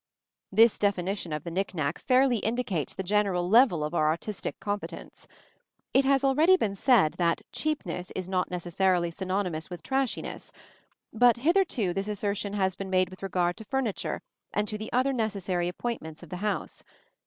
[0.51, 5.27] This definition of the knick knack fairly indicates the general level of our artistic competence.
[5.93, 10.51] It has already been said that cheapness is not necessarily synonymous with trashiness;
[11.13, 15.13] but hitherto this assertion has been made with regard to furniture and to the other
[15.13, 16.83] necessary appointments of the house.